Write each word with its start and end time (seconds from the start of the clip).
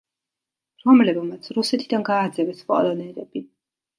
რომლებმაც 0.85 1.51
რუსეთიდან 1.59 2.05
გააძევეს 2.09 2.63
პოლონელები. 2.71 3.45